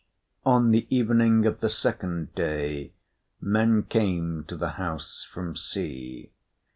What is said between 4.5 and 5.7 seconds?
the house from